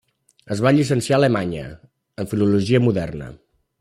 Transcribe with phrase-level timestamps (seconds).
[0.53, 1.67] Es va llicenciar a Alemanya
[2.25, 3.29] en filologia moderna.